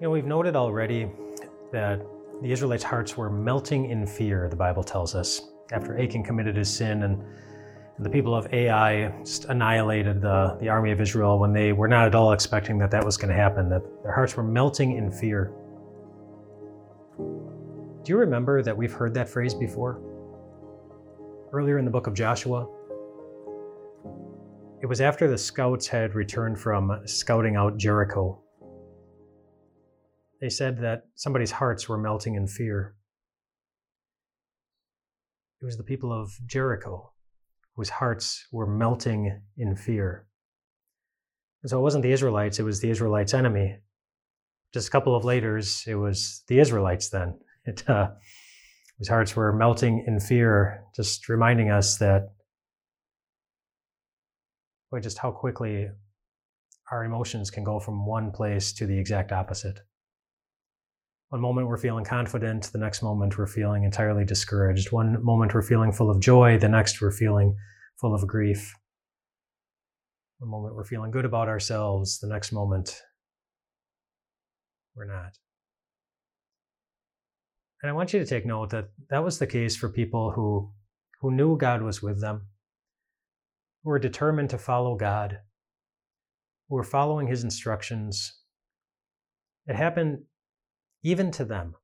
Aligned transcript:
You 0.00 0.08
know, 0.08 0.10
we've 0.10 0.26
noted 0.26 0.56
already 0.56 1.08
that 1.70 2.04
the 2.42 2.50
Israelites' 2.50 2.82
hearts 2.82 3.16
were 3.16 3.30
melting 3.30 3.90
in 3.90 4.04
fear, 4.08 4.48
the 4.48 4.56
Bible 4.56 4.82
tells 4.82 5.14
us, 5.14 5.52
after 5.70 5.96
Achan 6.00 6.24
committed 6.24 6.56
his 6.56 6.68
sin 6.68 7.04
and 7.04 7.22
the 8.00 8.10
people 8.10 8.34
of 8.34 8.52
Ai 8.52 9.14
annihilated 9.48 10.20
the, 10.20 10.56
the 10.60 10.68
army 10.68 10.90
of 10.90 11.00
Israel 11.00 11.38
when 11.38 11.52
they 11.52 11.72
were 11.72 11.86
not 11.86 12.08
at 12.08 12.14
all 12.16 12.32
expecting 12.32 12.76
that 12.78 12.90
that 12.90 13.04
was 13.04 13.16
going 13.16 13.28
to 13.28 13.36
happen, 13.36 13.68
that 13.68 13.82
their 14.02 14.12
hearts 14.12 14.36
were 14.36 14.42
melting 14.42 14.96
in 14.96 15.12
fear. 15.12 15.52
Do 17.16 18.10
you 18.10 18.16
remember 18.16 18.62
that 18.62 18.76
we've 18.76 18.92
heard 18.92 19.14
that 19.14 19.28
phrase 19.28 19.54
before? 19.54 20.00
Earlier 21.52 21.78
in 21.78 21.84
the 21.84 21.90
book 21.92 22.08
of 22.08 22.14
Joshua, 22.14 22.66
it 24.82 24.86
was 24.86 25.00
after 25.00 25.28
the 25.28 25.38
scouts 25.38 25.86
had 25.86 26.16
returned 26.16 26.58
from 26.58 27.00
scouting 27.06 27.54
out 27.54 27.76
Jericho 27.76 28.43
they 30.44 30.50
said 30.50 30.76
that 30.82 31.04
somebody's 31.14 31.52
hearts 31.52 31.88
were 31.88 31.96
melting 31.96 32.34
in 32.34 32.46
fear. 32.46 32.94
It 35.62 35.64
was 35.64 35.78
the 35.78 35.82
people 35.82 36.12
of 36.12 36.34
Jericho 36.44 37.14
whose 37.76 37.88
hearts 37.88 38.46
were 38.52 38.66
melting 38.66 39.40
in 39.56 39.74
fear. 39.74 40.26
And 41.62 41.70
so 41.70 41.78
it 41.78 41.82
wasn't 41.82 42.02
the 42.02 42.12
Israelites, 42.12 42.58
it 42.58 42.62
was 42.62 42.82
the 42.82 42.90
Israelites' 42.90 43.32
enemy. 43.32 43.78
Just 44.74 44.88
a 44.88 44.90
couple 44.90 45.16
of 45.16 45.22
laters, 45.22 45.86
it 45.86 45.94
was 45.94 46.42
the 46.48 46.58
Israelites 46.58 47.08
then. 47.08 47.38
It, 47.64 47.88
uh, 47.88 48.10
whose 48.98 49.08
hearts 49.08 49.34
were 49.34 49.50
melting 49.50 50.04
in 50.06 50.20
fear, 50.20 50.84
just 50.94 51.26
reminding 51.30 51.70
us 51.70 51.96
that, 51.96 52.34
boy, 54.90 55.00
just 55.00 55.16
how 55.16 55.30
quickly 55.30 55.88
our 56.92 57.02
emotions 57.02 57.50
can 57.50 57.64
go 57.64 57.80
from 57.80 58.04
one 58.04 58.30
place 58.30 58.74
to 58.74 58.84
the 58.84 58.98
exact 58.98 59.32
opposite. 59.32 59.80
One 61.30 61.40
moment 61.40 61.66
we're 61.66 61.78
feeling 61.78 62.04
confident, 62.04 62.70
the 62.72 62.78
next 62.78 63.02
moment 63.02 63.36
we're 63.36 63.46
feeling 63.46 63.84
entirely 63.84 64.24
discouraged. 64.24 64.92
One 64.92 65.22
moment 65.24 65.52
we're 65.54 65.62
feeling 65.62 65.90
full 65.90 66.10
of 66.10 66.20
joy, 66.20 66.58
the 66.58 66.68
next 66.68 67.00
we're 67.00 67.10
feeling 67.10 67.56
full 68.00 68.14
of 68.14 68.26
grief. 68.26 68.72
One 70.38 70.50
moment 70.50 70.76
we're 70.76 70.84
feeling 70.84 71.10
good 71.10 71.24
about 71.24 71.48
ourselves, 71.48 72.20
the 72.20 72.28
next 72.28 72.52
moment 72.52 73.00
we're 74.94 75.06
not. 75.06 75.38
And 77.82 77.90
I 77.90 77.94
want 77.94 78.12
you 78.12 78.18
to 78.18 78.26
take 78.26 78.46
note 78.46 78.70
that 78.70 78.90
that 79.10 79.24
was 79.24 79.38
the 79.38 79.46
case 79.46 79.76
for 79.76 79.88
people 79.88 80.32
who, 80.32 80.72
who 81.20 81.30
knew 81.30 81.56
God 81.56 81.82
was 81.82 82.02
with 82.02 82.20
them, 82.20 82.46
who 83.82 83.90
were 83.90 83.98
determined 83.98 84.50
to 84.50 84.58
follow 84.58 84.96
God, 84.96 85.40
who 86.68 86.76
were 86.76 86.84
following 86.84 87.26
his 87.26 87.44
instructions. 87.44 88.40
It 89.66 89.76
happened 89.76 90.20
even 91.04 91.30
to 91.30 91.44
them. 91.44 91.76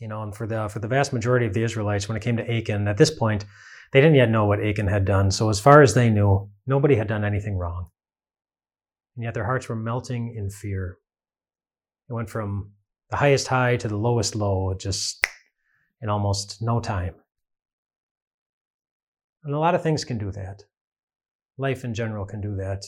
You 0.00 0.08
know, 0.08 0.22
and 0.22 0.34
for 0.34 0.46
the 0.46 0.68
for 0.68 0.80
the 0.80 0.88
vast 0.88 1.12
majority 1.12 1.46
of 1.46 1.54
the 1.54 1.62
Israelites, 1.62 2.08
when 2.08 2.16
it 2.16 2.22
came 2.22 2.38
to 2.38 2.50
Achan, 2.50 2.88
at 2.88 2.96
this 2.96 3.10
point, 3.10 3.44
they 3.92 4.00
didn't 4.00 4.16
yet 4.16 4.30
know 4.30 4.46
what 4.46 4.64
Achan 4.64 4.88
had 4.88 5.04
done. 5.04 5.30
So 5.30 5.50
as 5.50 5.60
far 5.60 5.82
as 5.82 5.94
they 5.94 6.10
knew, 6.10 6.50
nobody 6.66 6.96
had 6.96 7.06
done 7.06 7.24
anything 7.24 7.56
wrong. 7.56 7.90
And 9.14 9.24
yet 9.24 9.34
their 9.34 9.44
hearts 9.44 9.68
were 9.68 9.76
melting 9.76 10.34
in 10.34 10.50
fear. 10.50 10.96
It 12.08 12.14
went 12.14 12.30
from 12.30 12.72
the 13.10 13.16
highest 13.16 13.48
high 13.48 13.76
to 13.76 13.88
the 13.88 13.96
lowest 13.96 14.34
low 14.34 14.74
just 14.74 15.26
in 16.00 16.08
almost 16.08 16.62
no 16.62 16.80
time. 16.80 17.14
And 19.44 19.54
a 19.54 19.58
lot 19.58 19.74
of 19.74 19.82
things 19.82 20.04
can 20.04 20.18
do 20.18 20.30
that. 20.32 20.64
Life 21.58 21.84
in 21.84 21.92
general 21.92 22.24
can 22.24 22.40
do 22.40 22.56
that. 22.56 22.84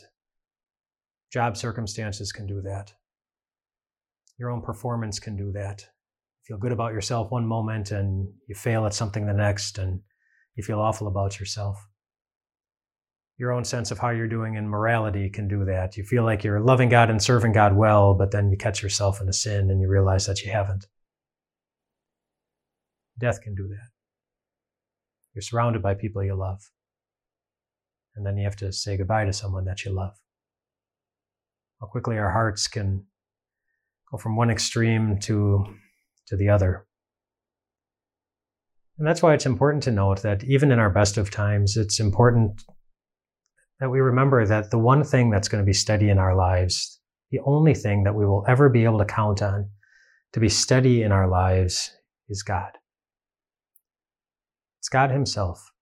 Job 1.31 1.57
circumstances 1.57 2.33
can 2.33 2.47
do 2.47 2.63
that. 2.63 2.93
Your 4.43 4.51
own 4.51 4.61
performance 4.61 5.21
can 5.21 5.37
do 5.37 5.53
that. 5.53 5.83
You 5.83 6.57
feel 6.57 6.59
good 6.59 6.73
about 6.73 6.93
yourself 6.93 7.31
one 7.31 7.47
moment 7.47 7.93
and 7.93 8.27
you 8.49 8.57
fail 8.57 8.87
at 8.87 8.93
something 8.93 9.25
the 9.25 9.33
next 9.33 9.79
and 9.79 10.01
you 10.57 10.65
feel 10.65 10.81
awful 10.81 11.07
about 11.07 11.39
yourself. 11.39 11.79
Your 13.39 13.53
own 13.53 13.65
sense 13.65 13.93
of 13.93 14.01
how 14.01 14.11
you're 14.11 14.27
doing 14.27 14.57
in 14.57 14.69
morality 14.69 15.31
can 15.31 15.47
do 15.47 15.65
that. 15.67 15.97
You 15.97 16.03
feel 16.03 16.25
like 16.25 16.43
you're 16.43 16.59
loving 16.59 16.89
God 16.89 17.09
and 17.09 17.23
serving 17.23 17.53
God 17.53 17.77
well, 17.77 18.15
but 18.15 18.33
then 18.33 18.51
you 18.51 18.57
catch 18.57 18.83
yourself 18.83 19.21
in 19.21 19.29
a 19.29 19.33
sin 19.33 19.71
and 19.71 19.81
you 19.81 19.89
realize 19.89 20.27
that 20.27 20.43
you 20.43 20.51
haven't. 20.51 20.87
Death 23.21 23.43
can 23.43 23.55
do 23.55 23.69
that. 23.69 23.91
You're 25.35 25.43
surrounded 25.43 25.83
by 25.83 25.95
people 25.95 26.25
you 26.25 26.35
love. 26.35 26.69
And 28.17 28.27
then 28.27 28.37
you 28.37 28.43
have 28.43 28.57
to 28.57 28.73
say 28.73 28.97
goodbye 28.97 29.25
to 29.25 29.33
someone 29.33 29.67
that 29.67 29.85
you 29.85 29.93
love. 29.93 30.19
How 31.81 31.87
quickly 31.87 32.19
our 32.19 32.33
hearts 32.33 32.67
can 32.67 33.07
go 34.13 34.19
from 34.19 34.37
one 34.37 34.51
extreme 34.51 35.19
to, 35.21 35.65
to 36.27 36.37
the 36.37 36.51
other. 36.51 36.87
And 38.99 39.07
that's 39.09 39.23
why 39.23 39.35
it's 39.35 39.47
important 39.47 39.83
to 39.85 39.91
note 39.91 40.23
that 40.23 40.45
even 40.45 40.71
in 40.71 40.79
our 40.79 40.91
best 40.91 41.17
of 41.17 41.31
times, 41.31 41.77
it's 41.77 41.99
important 41.99 42.63
that 43.81 43.91
we 43.91 44.01
remember 44.01 44.47
that 44.47 44.71
the 44.71 44.79
one 44.79 45.03
thing 45.03 45.31
that's 45.31 45.49
going 45.49 45.63
to 45.63 45.67
be 45.67 45.73
steady 45.73 46.11
in 46.11 46.19
our 46.19 46.37
lives, 46.37 47.01
the 47.31 47.41
only 47.45 47.75
thing 47.75 48.05
that 48.05 48.15
we 48.15 48.27
will 48.27 48.45
ever 48.47 48.69
be 48.69 48.85
able 48.85 48.99
to 48.99 49.05
count 49.05 49.43
on 49.43 49.71
to 50.35 50.41
be 50.41 50.49
steady 50.49 51.03
in 51.03 51.11
our 51.11 51.29
lives 51.29 51.91
is 52.29 52.43
God. 52.43 52.71
It's 54.81 54.89
God 54.89 55.11
Himself. 55.11 55.73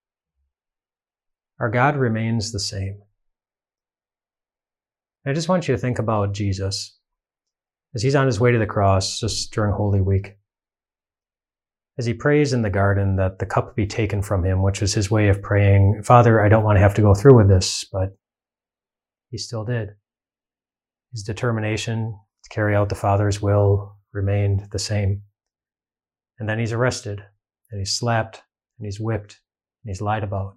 Our 1.58 1.68
God 1.68 1.96
remains 1.96 2.52
the 2.52 2.60
same. 2.60 3.02
I 5.26 5.32
just 5.32 5.48
want 5.48 5.68
you 5.68 5.74
to 5.74 5.80
think 5.80 5.98
about 5.98 6.32
Jesus 6.32 6.99
as 7.94 8.02
he's 8.02 8.14
on 8.14 8.26
his 8.26 8.40
way 8.40 8.52
to 8.52 8.58
the 8.58 8.66
cross 8.66 9.18
just 9.18 9.52
during 9.52 9.72
Holy 9.72 10.00
Week. 10.00 10.36
As 11.98 12.06
he 12.06 12.14
prays 12.14 12.52
in 12.52 12.62
the 12.62 12.70
garden 12.70 13.16
that 13.16 13.38
the 13.38 13.46
cup 13.46 13.76
be 13.76 13.86
taken 13.86 14.22
from 14.22 14.44
him, 14.44 14.62
which 14.62 14.80
was 14.80 14.94
his 14.94 15.10
way 15.10 15.28
of 15.28 15.42
praying, 15.42 16.02
Father, 16.02 16.40
I 16.40 16.48
don't 16.48 16.64
want 16.64 16.76
to 16.76 16.82
have 16.82 16.94
to 16.94 17.02
go 17.02 17.14
through 17.14 17.36
with 17.36 17.48
this, 17.48 17.84
but 17.92 18.16
he 19.30 19.38
still 19.38 19.64
did. 19.64 19.90
His 21.12 21.22
determination 21.22 22.18
to 22.44 22.48
carry 22.48 22.74
out 22.74 22.88
the 22.88 22.94
Father's 22.94 23.42
will 23.42 23.96
remained 24.12 24.68
the 24.72 24.78
same. 24.78 25.22
And 26.38 26.48
then 26.48 26.58
he's 26.58 26.72
arrested, 26.72 27.22
and 27.70 27.80
he's 27.80 27.92
slapped, 27.92 28.42
and 28.78 28.86
he's 28.86 29.00
whipped, 29.00 29.40
and 29.84 29.90
he's 29.90 30.00
lied 30.00 30.24
about. 30.24 30.56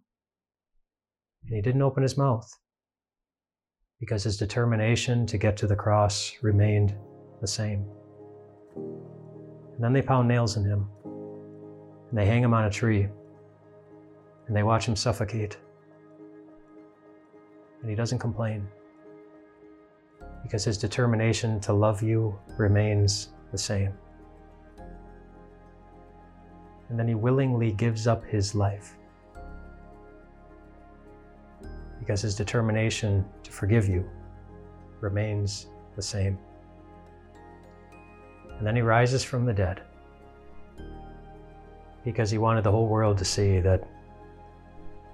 And 1.46 1.56
he 1.56 1.62
didn't 1.62 1.82
open 1.82 2.04
his 2.04 2.18
mouth 2.18 2.50
because 4.00 4.24
his 4.24 4.38
determination 4.38 5.26
to 5.28 5.38
get 5.38 5.58
to 5.58 5.68
the 5.68 5.76
cross 5.76 6.34
remained 6.42 6.96
the 7.44 7.48
same. 7.48 7.86
And 8.78 9.84
then 9.84 9.92
they 9.92 10.02
pound 10.02 10.30
nails 10.30 10.56
in 10.56 10.64
him, 10.64 10.88
and 11.04 12.18
they 12.18 12.26
hang 12.26 12.42
him 12.42 12.54
on 12.54 12.64
a 12.64 12.70
tree, 12.70 13.06
and 14.48 14.56
they 14.56 14.64
watch 14.64 14.86
him 14.86 14.96
suffocate. 14.96 15.58
And 17.82 17.90
he 17.90 17.98
doesn't 17.98 18.20
complain 18.20 18.66
because 20.42 20.64
his 20.64 20.78
determination 20.78 21.60
to 21.60 21.74
love 21.74 22.02
you 22.02 22.40
remains 22.58 23.34
the 23.52 23.58
same. 23.58 23.92
And 26.88 26.98
then 26.98 27.10
he 27.10 27.16
willingly 27.16 27.74
gives 27.74 28.08
up 28.08 28.24
his 28.24 28.56
life 28.56 28.96
because 32.00 32.22
his 32.22 32.36
determination 32.36 33.26
to 33.44 33.52
forgive 33.52 33.90
you 33.90 34.10
remains 35.02 35.68
the 35.98 36.02
same. 36.02 36.38
And 38.64 38.68
then 38.70 38.78
he 38.78 38.82
rises 38.82 39.26
from 39.26 39.44
the 39.44 39.52
dead 39.52 39.82
because 42.06 42.32
he 42.32 42.38
wanted 42.38 42.64
the 42.64 42.72
whole 42.72 42.88
world 42.88 43.18
to 43.18 43.26
see 43.26 43.60
that 43.60 43.84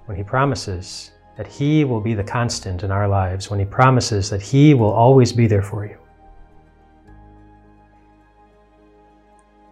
when 0.06 0.16
he 0.16 0.22
promises 0.22 1.10
that 1.36 1.48
he 1.48 1.82
will 1.82 2.00
be 2.00 2.14
the 2.14 2.22
constant 2.22 2.84
in 2.84 2.92
our 2.92 3.08
lives, 3.08 3.50
when 3.50 3.58
he 3.58 3.64
promises 3.64 4.30
that 4.30 4.40
he 4.40 4.72
will 4.72 4.92
always 4.92 5.32
be 5.32 5.48
there 5.48 5.62
for 5.62 5.84
you, 5.84 5.98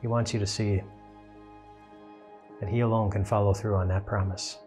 he 0.01 0.09
wants 0.09 0.35
you 0.35 0.41
to 0.41 0.47
see 0.47 0.83
that 2.59 2.69
he 2.69 2.81
alone 2.81 3.13
can 3.13 3.25
follow 3.25 3.55
through 3.55 3.77
on 3.77 3.87
that 3.87 4.05
promise, 4.05 4.59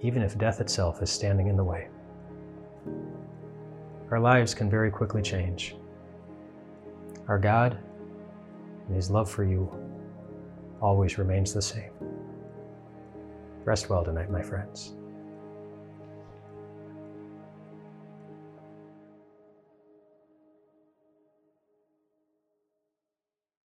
even 0.00 0.22
if 0.22 0.36
death 0.36 0.60
itself 0.60 1.00
is 1.02 1.08
standing 1.08 1.46
in 1.46 1.56
the 1.56 1.62
way. 1.62 1.86
Our 4.10 4.18
lives 4.18 4.54
can 4.54 4.68
very 4.68 4.90
quickly 4.90 5.22
change. 5.22 5.76
Our 7.28 7.38
God 7.38 7.78
and 8.86 8.96
His 8.96 9.10
love 9.10 9.30
for 9.30 9.44
you 9.44 9.70
always 10.80 11.18
remains 11.18 11.54
the 11.54 11.62
same. 11.62 11.92
Rest 13.64 13.88
well 13.88 14.04
tonight, 14.04 14.30
my 14.30 14.42
friends. 14.42 14.95